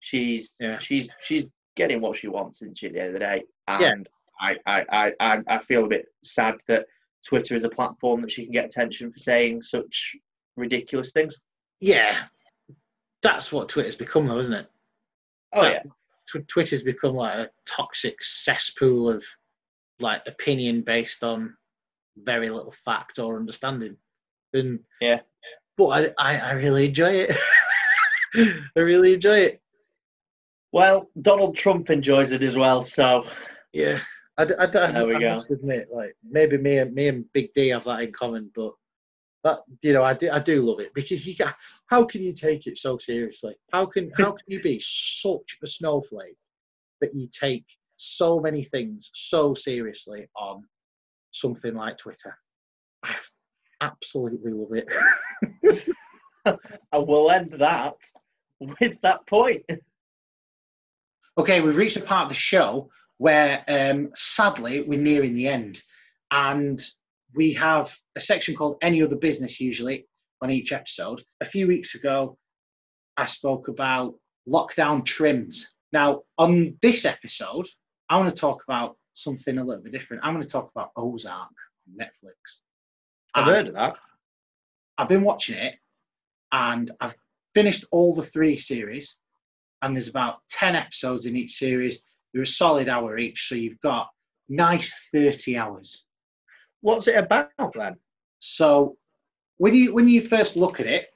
[0.00, 0.78] she's Yeah.
[0.78, 2.86] she's she's getting what she wants, isn't she?
[2.86, 4.08] At the end of the day, and
[4.40, 4.56] Yeah.
[4.66, 6.86] I, I, I I feel a bit sad that
[7.26, 10.14] Twitter is a platform that she can get attention for saying such
[10.56, 11.38] ridiculous things.
[11.80, 12.24] yeah
[13.22, 14.66] that's what twitter's become though isn't it
[15.52, 15.86] Oh yeah, That's-
[16.28, 19.24] Tw- Twitter's become like a toxic cesspool of
[20.00, 21.56] like opinion based on
[22.16, 23.96] very little fact or understanding.
[24.52, 25.20] And Yeah.
[25.76, 27.36] but I, I, I really enjoy it.
[28.34, 29.62] I really enjoy it.
[30.72, 33.24] well, Donald Trump enjoys it as well, so
[33.72, 34.00] Yeah.
[34.36, 35.32] I, I, I, There we I go.
[35.34, 38.72] must admit, like maybe me and me and Big D have that in common, but
[39.46, 41.54] that you know I do I do love it because you got
[41.86, 43.54] how can you take it so seriously?
[43.72, 46.36] How can how can you be such a snowflake
[47.00, 50.64] that you take so many things so seriously on
[51.30, 52.36] something like Twitter?
[53.04, 53.14] I
[53.80, 54.92] absolutely love it.
[56.92, 57.98] and we'll end that
[58.58, 59.64] with that point.
[61.38, 65.80] Okay, we've reached a part of the show where um, sadly we're nearing the end,
[66.32, 66.80] and
[67.36, 70.06] we have a section called Any Other Business usually
[70.42, 71.22] on each episode.
[71.42, 72.38] A few weeks ago,
[73.18, 74.14] I spoke about
[74.48, 75.68] lockdown trims.
[75.92, 77.66] Now, on this episode,
[78.08, 80.24] I want to talk about something a little bit different.
[80.24, 81.50] I'm going to talk about Ozark
[81.88, 82.62] on Netflix.
[83.34, 83.96] I've and heard of that.
[84.98, 85.74] I've been watching it
[86.52, 87.16] and I've
[87.54, 89.16] finished all the three series,
[89.82, 92.00] and there's about 10 episodes in each series.
[92.32, 94.08] They're a solid hour each, so you've got
[94.48, 96.05] nice 30 hours.
[96.86, 97.96] What's it about then?
[98.38, 98.96] So
[99.56, 101.06] when you when you first look at it,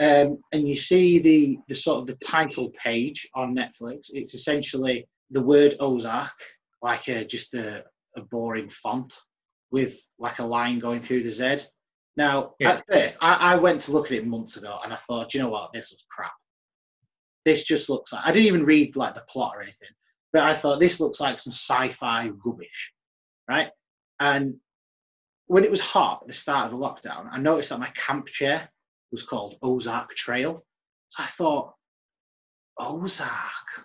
[0.00, 5.06] um, and you see the the sort of the title page on Netflix, it's essentially
[5.30, 6.32] the word Ozark,
[6.82, 7.84] like a, just a,
[8.16, 9.14] a boring font,
[9.70, 11.58] with like a line going through the Z.
[12.16, 12.72] Now, Yeah.
[12.72, 15.40] at first, I, I went to look at it months ago and I thought, you
[15.40, 16.32] know what, this was crap.
[17.44, 19.90] This just looks like I didn't even read like the plot or anything,
[20.32, 22.92] but I thought this looks like some sci-fi rubbish,
[23.48, 23.70] right?
[24.18, 24.56] And
[25.46, 28.26] when it was hot at the start of the lockdown, I noticed that my camp
[28.26, 28.68] chair
[29.12, 30.64] was called Ozark Trail.
[31.08, 31.74] So I thought,
[32.78, 33.30] Ozark,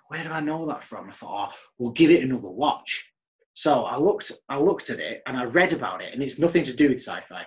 [0.08, 1.10] where do I know that from?
[1.10, 3.08] I thought, oh, we'll give it another watch.
[3.54, 6.64] So I looked, I looked at it and I read about it, and it's nothing
[6.64, 7.46] to do with sci-fi.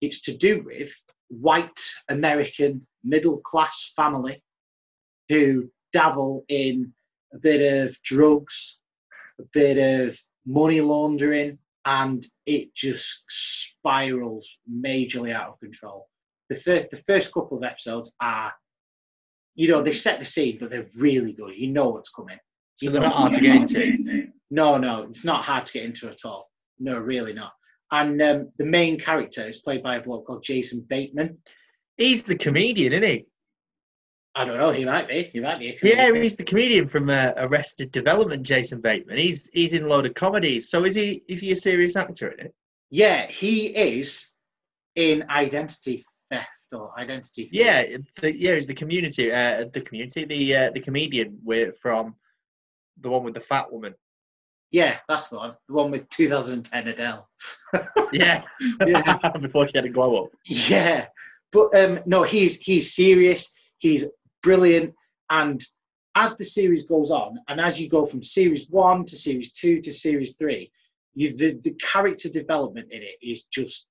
[0.00, 0.92] It's to do with
[1.28, 4.42] white American middle class family
[5.28, 6.92] who dabble in
[7.34, 8.78] a bit of drugs,
[9.40, 10.16] a bit of
[10.46, 16.08] money laundering, and it just spirals majorly out of control.
[16.50, 18.52] The first, the first couple of episodes are,
[19.54, 21.54] you know, they set the scene, but they're really good.
[21.56, 22.38] You know what's coming.
[22.76, 24.28] So You they're not hard to get into.
[24.50, 26.46] no, no, it's not hard to get into at all.
[26.78, 27.52] No, really not.
[27.90, 31.38] And um, the main character is played by a bloke called Jason Bateman.
[31.96, 33.26] He's the comedian, isn't he?
[34.34, 34.70] I don't know.
[34.70, 35.24] He might be.
[35.32, 35.70] He might be.
[35.70, 39.18] A Yeah, he's the comedian from uh, Arrested Development, Jason Bateman.
[39.18, 40.70] He's he's in a load of comedies.
[40.70, 42.54] So is he is he a serious actor in it?
[42.90, 44.26] yeah, he is
[44.94, 47.44] in Identity Theft or Identity.
[47.44, 47.52] Thief.
[47.52, 47.84] Yeah,
[48.20, 52.14] the, yeah, he's the community, uh, the community, the uh, the comedian with from
[53.00, 53.94] the one with the fat woman.
[54.70, 55.54] yeah, that's the one.
[55.68, 57.28] The one with 2010 Adele.
[58.12, 58.42] Yeah,
[58.86, 59.28] Yeah.
[59.40, 60.30] before she had a glow up.
[60.46, 61.06] Yeah,
[61.52, 63.52] but um, no, he's he's serious.
[63.78, 64.04] He's
[64.42, 64.94] brilliant,
[65.30, 65.62] and
[66.14, 69.80] as the series goes on, and as you go from series one to series two
[69.82, 70.70] to series three,
[71.14, 73.86] you, the the character development in it is just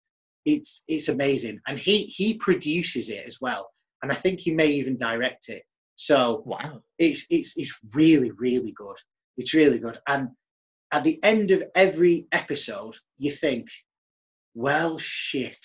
[0.46, 4.68] it's it's amazing, and he he produces it as well, and I think he may
[4.68, 5.64] even direct it.
[5.96, 6.82] So Wow.
[6.98, 8.98] it's it's it's really really good.
[9.38, 10.30] It's really good, and
[10.92, 13.68] at the end of every episode, you think,
[14.54, 15.58] well, shit.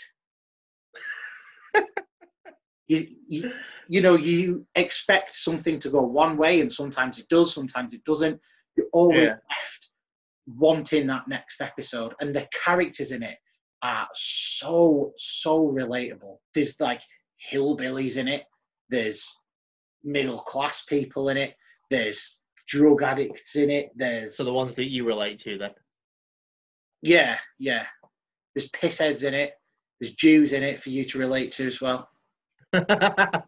[2.96, 3.52] you, you
[3.88, 8.04] you know you expect something to go one way, and sometimes it does, sometimes it
[8.04, 8.40] doesn't.
[8.76, 9.36] You're always Yeah.
[9.50, 9.90] left
[10.46, 13.38] wanting that next episode, and the characters in it
[13.82, 16.38] are so so relatable.
[16.54, 17.02] There's like
[17.52, 18.44] hillbillies in it.
[18.88, 19.24] There's
[20.04, 21.54] middle class people in it.
[21.90, 23.90] There's drug addicts in it.
[23.96, 25.70] There's So the ones that you relate to then.
[27.02, 27.86] yeah, yeah.
[28.54, 29.54] There's pissheads in it.
[30.00, 32.08] There's Jews in it for you to relate to as well.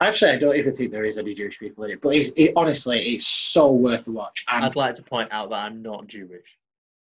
[0.00, 2.00] Actually, I don't even think there is any Jewish people in it.
[2.00, 4.44] But it's, it, honestly, it's so worth a watch.
[4.48, 6.58] And I'd like to point out that I'm not Jewish.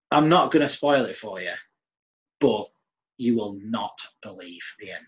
[0.10, 1.51] I'm not going to spoil it for you,
[2.39, 2.65] but
[3.17, 5.06] you will not believe the end.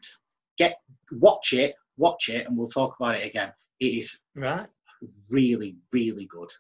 [0.58, 0.80] Get
[1.13, 3.52] watch it, watch it, and we'll talk about it again.
[3.80, 4.67] It is Right.
[5.30, 6.52] really, really good.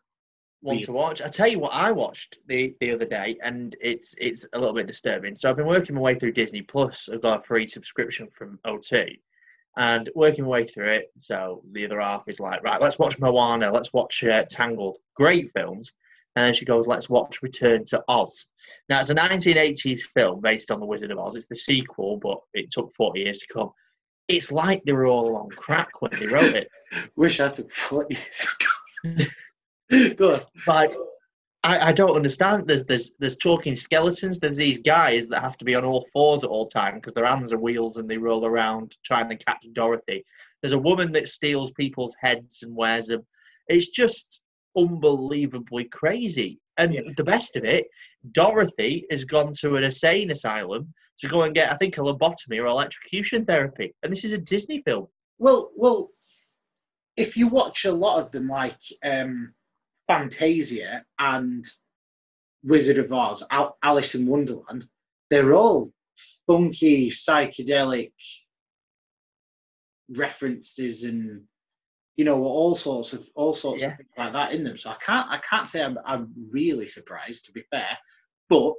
[0.61, 0.85] One Really?
[0.85, 1.21] to watch.
[1.21, 4.73] I tell you what I watched the, the other day, and it's it's a little
[4.73, 5.35] bit disturbing.
[5.35, 7.07] So I've been working my way through Disney Plus.
[7.11, 9.17] I've got a free subscription from O2,
[9.77, 11.11] and working my way through it.
[11.19, 15.51] So the other half is like, right, let's watch Moana, let's watch uh, Tangled, great
[15.51, 15.91] films.
[16.35, 18.45] And then she goes, let's watch Return to Oz.
[18.87, 21.35] Now it's a 1980s film based on The Wizard of Oz.
[21.35, 23.71] It's the sequel, but it took 40 years to come.
[24.27, 26.69] It's like they were all on crack when they wrote it.
[27.15, 28.17] Wish I took 40
[30.17, 30.41] Go on.
[30.67, 30.93] like
[31.63, 32.67] I, I don't understand.
[32.67, 34.39] There's there's there's talking skeletons.
[34.39, 37.25] There's these guys that have to be on all fours at all time because their
[37.25, 40.23] hands are wheels and they roll around trying to catch Dorothy.
[40.61, 43.25] There's a woman that steals people's heads and wears them.
[43.67, 44.41] It's just
[44.77, 46.59] unbelievably crazy.
[46.77, 47.01] And Yeah.
[47.17, 47.87] the best of it,
[48.31, 52.61] Dorothy has gone to an insane asylum to go and get, I think, a lobotomy
[52.61, 53.93] or electrocution therapy.
[54.03, 55.07] And this is a Disney film.
[55.39, 56.11] Well, well,
[57.17, 59.53] if you watch a lot of them, like um,
[60.09, 61.63] Fantasia and
[62.63, 64.85] Wizard of Oz, Al- Alice in Wonderland,
[65.29, 65.93] they're all
[66.47, 68.11] funky, psychedelic
[70.15, 71.43] references and
[72.15, 73.91] you know all sorts of all sorts Yeah.
[73.91, 74.77] of things like that in them.
[74.77, 77.95] So I can't I can't say I'm I'm really surprised to be fair,
[78.49, 78.73] but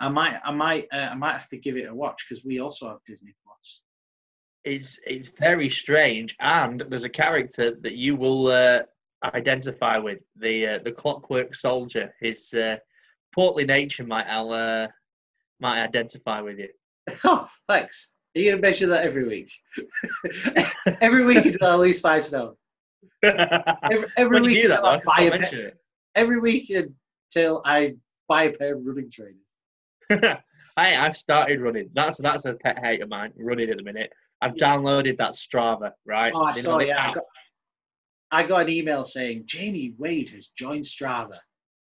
[0.00, 2.58] I might I might uh, I might have to give it a watch because we
[2.60, 3.82] also have Disney Plus.
[4.64, 8.82] it's it's very strange and there's a character that you will uh,
[9.24, 12.76] identify with the uh, the clockwork soldier his uh,
[13.34, 14.86] portly nature might i'll uh,
[15.60, 16.68] might identify with you
[17.24, 18.10] Oh, thanks.
[18.34, 19.50] Are you gonna measure that every week?
[21.00, 22.54] every week until I lose five stone.
[23.22, 25.72] Every, every week do that until I though, buy a pair,
[26.14, 27.94] every week until I
[28.28, 30.38] buy a pair of running trainers.
[30.76, 31.90] I, I've started running.
[31.94, 33.32] That's that's a pet hate of mine.
[33.36, 34.10] Running at the minute.
[34.40, 35.90] I've downloaded that Strava.
[36.06, 36.32] Right.
[36.34, 36.78] Oh, I You know saw.
[36.78, 37.24] the Yeah, I got,
[38.32, 41.38] I got an email saying Jamie Wade has joined Strava.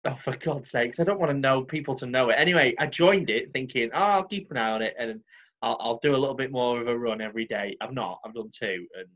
[0.06, 1.00] Oh, for God's sakes!
[1.00, 2.36] I don't want to know people to know it.
[2.36, 5.20] Anyway, I joined it thinking, oh, I'll keep an eye on it, and
[5.62, 7.76] I'll, I'll do a little bit more of a run every day.
[7.82, 8.20] I've not.
[8.26, 9.08] I've done two, and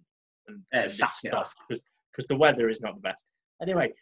[0.48, 1.26] and, Yeah, and sacked
[1.70, 3.26] because the weather is not the best.
[3.62, 3.94] Anyway,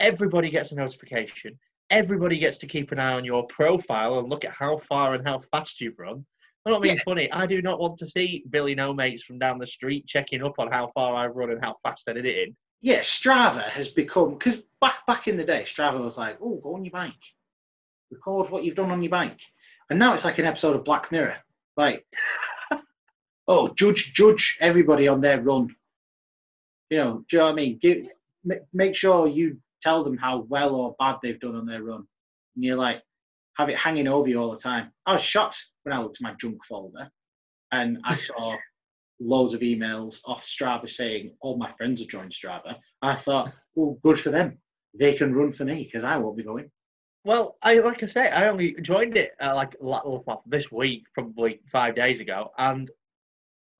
[0.00, 1.58] everybody gets a notification.
[1.90, 5.26] Everybody gets to keep an eye on your profile and look at how far and
[5.26, 6.24] how fast you've run.
[6.66, 7.30] I'm not being funny.
[7.30, 10.54] I do not want to see Billy No Mates from down the street checking up
[10.58, 12.56] on how far I've run and how fast I did it in.
[12.84, 16.74] Yeah, Strava has become because back back in the day, Strava was like, oh, go
[16.74, 17.14] on your bike,
[18.10, 19.40] record what you've done on your bike,
[19.88, 21.38] and now it's like an episode of Black Mirror.
[21.78, 22.04] Like,
[23.48, 25.74] oh, judge judge everybody on their run.
[26.90, 27.78] You know, do you know what I mean?
[27.80, 28.06] Give,
[28.74, 32.06] make sure you tell them how well or bad they've done on their run,
[32.54, 33.02] and you're like,
[33.56, 34.92] have it hanging over you all the time.
[35.06, 37.10] I was shocked when I looked at my junk folder,
[37.72, 38.58] and I saw
[39.20, 42.76] loads of emails off Strava saying all my friends have joined Strava.
[43.02, 44.58] I thought, well, good for them.
[44.98, 46.70] They can run for me because I won't be going.
[47.24, 49.74] Well, I like I say, I only joined it uh, like
[50.46, 52.90] this week, probably five days ago, and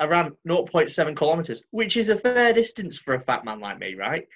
[0.01, 3.95] I ran 0.7 kilometers, which is a fair distance for a fat man like me,
[3.95, 4.27] right?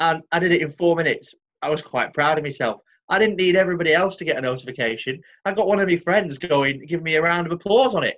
[0.00, 1.34] And I did it in four minutes.
[1.62, 2.80] I was quite proud of myself.
[3.08, 5.20] I didn't need everybody else to get a notification.
[5.44, 8.16] I got one of my friends going, give me a round of applause on it.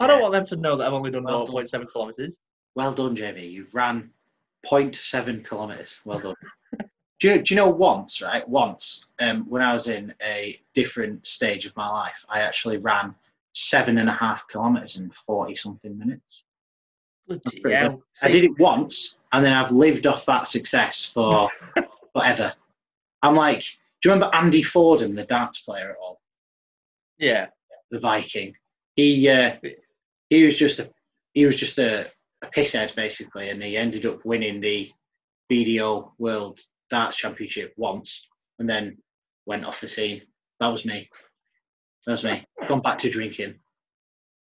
[0.00, 1.54] I don't want them to know that I've only done Well done.
[1.54, 2.36] 0.7 kilometers.
[2.74, 3.46] Well done, Jamie.
[3.46, 4.10] You ran
[4.66, 5.94] 0.7 kilometers.
[6.04, 6.34] Well done.
[7.20, 8.48] do, you, do you know once, right?
[8.48, 13.14] Once, um, when I was in a different stage of my life, I actually ran
[13.52, 16.42] seven and a half kilometers in 40 something minutes.
[17.64, 18.02] Hell.
[18.22, 21.48] I did it once, and then I've lived off that success for
[22.12, 22.54] forever.
[23.22, 26.20] I'm like, do you remember Andy Fordham, the darts player at all?
[27.18, 27.48] Yeah.
[27.90, 28.56] the Viking.
[28.96, 29.56] He uh,
[30.30, 30.90] he was just a
[31.34, 32.06] he was just a,
[32.42, 34.90] a pisshead basically, and he ended up winning the
[35.52, 38.26] BDO World Darts Championship once,
[38.58, 38.96] and then
[39.46, 40.22] went off the scene.
[40.60, 41.08] That was me.
[42.06, 42.44] That was me.
[42.68, 43.54] Gone back to drinking.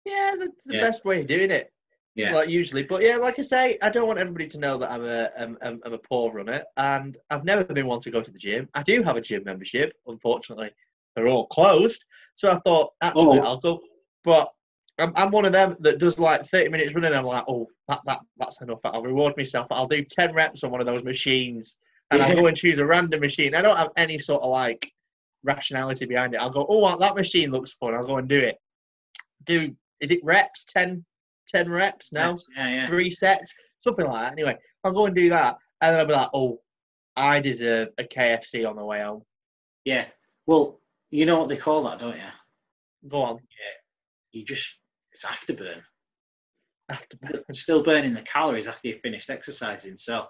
[0.06, 0.82] Yeah, that's the Yeah.
[0.82, 1.72] best way of doing it.
[2.16, 2.34] Yeah.
[2.34, 5.06] Like usually, but yeah, like I say, I don't want everybody to know that I'm
[5.06, 8.32] a I'm, I'm, I'm a poor runner, and I've never been one to go to
[8.32, 8.68] the gym.
[8.74, 9.94] I do have a gym membership.
[10.08, 10.72] Unfortunately,
[11.16, 12.04] they're all closed.
[12.36, 13.44] So I thought, actually, Oh.
[13.44, 13.82] I'll go.
[14.24, 14.52] But
[15.00, 17.14] I'm, I'm one of them that does like 30 minutes running.
[17.14, 18.80] I'm like, oh, that, that that's enough.
[18.84, 19.68] I'll reward myself.
[19.70, 21.78] I'll do 10 reps on one of those machines,
[22.12, 23.54] and I'll go and choose a random machine.
[23.54, 24.92] I don't have any sort of like
[25.44, 26.38] rationality behind it.
[26.38, 27.94] I'll go, oh, that machine looks fun.
[27.94, 28.58] I'll go and do it.
[29.46, 30.66] Do is it reps?
[30.66, 31.04] 10,
[31.50, 32.38] 10 reps now?
[32.56, 32.88] Yeah, yeah.
[32.88, 34.32] three sets, something like that.
[34.34, 36.60] Anyway, I'll go and do that, and then I'll be like, oh,
[37.16, 39.24] I deserve a KFC on the way home.
[39.86, 40.06] Yeah.
[40.46, 40.80] Well,
[41.10, 42.22] you know what they call that, don't you?
[43.08, 43.36] Go on.
[43.36, 44.40] Yeah.
[44.40, 44.68] You just
[45.18, 45.82] it's afterburn.
[46.90, 47.18] After
[47.52, 49.98] Still burning the calories after you've finished exercising.
[49.98, 50.26] So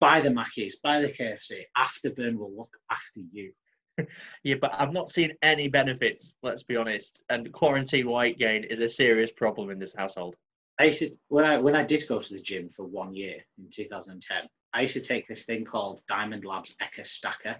[0.00, 1.62] buy the Mackies, buy the KFC.
[1.76, 3.52] Afterburn will look after you.
[4.44, 6.36] yeah, but I've not seen any benefits.
[6.42, 7.20] Let's be honest.
[7.28, 10.36] And quarantine weight gain is a serious problem in this household.
[10.78, 13.36] I used to when I when I did go to the gym for one year
[13.58, 14.48] in 2010.
[14.72, 17.56] I used to take this thing called Diamond Labs Eka Stacker,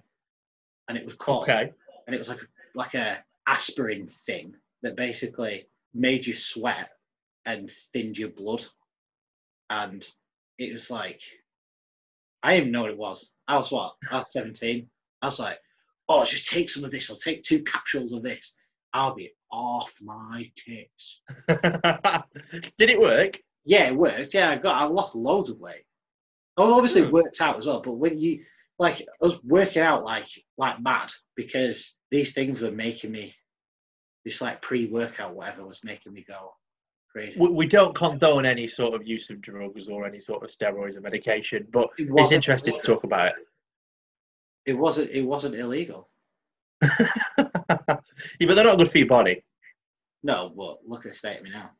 [0.87, 1.71] and it was called Okay.
[2.07, 6.89] and it was like a, like a aspirin thing that basically made you sweat
[7.45, 8.63] and thinned your blood,
[9.69, 10.07] and
[10.57, 11.21] it was like
[12.43, 13.31] I didn't even know what it was.
[13.47, 13.95] I was what?
[14.11, 14.89] I was 17.
[15.21, 15.57] I was like,
[16.09, 17.09] oh, just take some of this.
[17.09, 18.55] I'll take two capsules of this.
[18.93, 21.21] I'll be off my tits.
[22.77, 23.39] Did it work?
[23.63, 24.33] Yeah, it worked.
[24.33, 25.83] Yeah, I got I lost loads of weight.
[26.57, 27.07] Oh, obviously Hmm.
[27.07, 27.81] it worked out as well.
[27.81, 28.43] But when you
[28.79, 30.27] like I was working out like
[30.57, 33.33] like mad because these things were making me
[34.25, 36.53] this like pre-workout whatever was making me go
[37.11, 37.39] crazy.
[37.39, 40.95] We, we don't condone any sort of use of drugs or any sort of steroids
[40.95, 46.09] or medication, but It it's interesting to talk about It It wasn't it wasn't illegal.
[46.81, 46.97] yeah,
[47.37, 49.43] but they're not good for your body.
[50.23, 51.71] No, but look at the state of me now.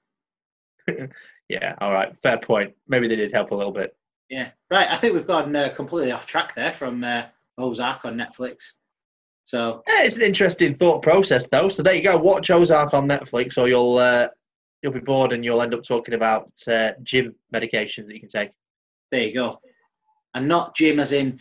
[1.49, 2.73] Yeah, all right, fair point.
[2.87, 3.93] Maybe they did help a little bit.
[4.29, 4.89] Yeah, right.
[4.89, 7.23] I think we've gone uh, completely off track there from uh,
[7.57, 8.71] Ozark on Netflix.
[9.43, 11.67] So Yeah, it's an interesting thought process, though.
[11.69, 12.17] So there you go.
[12.17, 14.27] Watch Ozark on Netflix, or you'll uh,
[14.81, 18.29] you'll be bored and you'll end up talking about uh, gym medications that you can
[18.29, 18.51] take.
[19.11, 19.59] there you go.
[20.33, 21.39] And not Jim as in,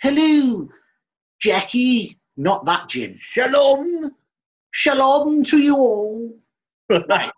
[0.00, 0.68] hello,
[1.40, 2.18] Jackie.
[2.36, 3.18] Not that Jim.
[3.20, 4.12] Shalom.
[4.70, 6.34] Shalom to you all.
[7.08, 7.32] Right.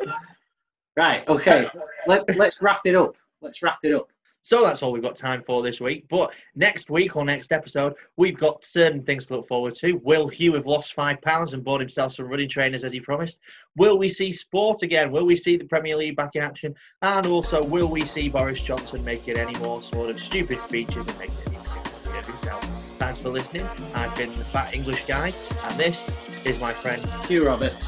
[0.97, 1.29] Right.
[1.29, 1.69] Okay.
[2.07, 3.17] Let, let's wrap it up.
[3.41, 4.09] Let's wrap it up.
[4.45, 6.05] So that's all we've got time for this week.
[6.11, 9.95] But next week or next episode, we've got certain things to look forward to.
[10.05, 13.41] Will Hugh have lost five pounds and bought himself some running trainers as he promised?
[13.77, 15.11] Will we see sport again?
[15.11, 16.75] Will we see the Premier League back in action?
[17.01, 21.19] And also, will we see Boris Johnson making any more sort of stupid speeches and
[21.19, 22.63] making any of himself?
[22.99, 23.67] Thanks for listening.
[23.95, 25.33] I've been the Fat English Guy,
[25.63, 26.11] and this
[26.45, 27.87] is my friend Hugh Roberts,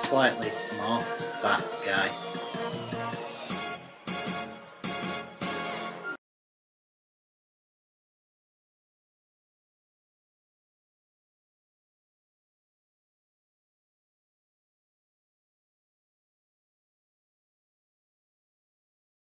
[0.00, 0.48] slightly
[0.82, 2.29] more fat guy.